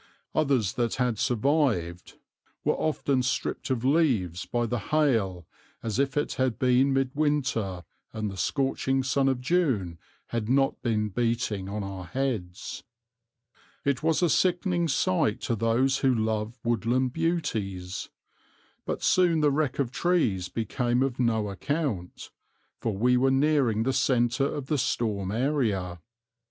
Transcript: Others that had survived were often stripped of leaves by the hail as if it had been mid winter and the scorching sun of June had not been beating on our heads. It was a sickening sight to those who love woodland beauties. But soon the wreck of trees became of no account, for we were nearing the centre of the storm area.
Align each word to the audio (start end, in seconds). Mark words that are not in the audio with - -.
Others 0.33 0.73
that 0.73 0.95
had 0.95 1.19
survived 1.19 2.15
were 2.63 2.73
often 2.73 3.21
stripped 3.21 3.69
of 3.69 3.85
leaves 3.85 4.47
by 4.47 4.65
the 4.65 4.79
hail 4.79 5.45
as 5.83 5.99
if 5.99 6.17
it 6.17 6.33
had 6.41 6.57
been 6.57 6.91
mid 6.91 7.11
winter 7.13 7.83
and 8.11 8.27
the 8.27 8.35
scorching 8.35 9.03
sun 9.03 9.29
of 9.29 9.39
June 9.41 9.99
had 10.29 10.49
not 10.49 10.81
been 10.81 11.09
beating 11.09 11.69
on 11.69 11.83
our 11.83 12.05
heads. 12.05 12.81
It 13.85 14.01
was 14.01 14.23
a 14.23 14.29
sickening 14.31 14.87
sight 14.87 15.39
to 15.41 15.55
those 15.55 15.99
who 15.99 16.11
love 16.11 16.57
woodland 16.63 17.13
beauties. 17.13 18.09
But 18.87 19.03
soon 19.03 19.41
the 19.41 19.51
wreck 19.51 19.77
of 19.77 19.91
trees 19.91 20.49
became 20.49 21.03
of 21.03 21.19
no 21.19 21.47
account, 21.47 22.31
for 22.79 22.97
we 22.97 23.17
were 23.17 23.29
nearing 23.29 23.83
the 23.83 23.93
centre 23.93 24.51
of 24.51 24.65
the 24.65 24.79
storm 24.79 25.31
area. 25.31 25.99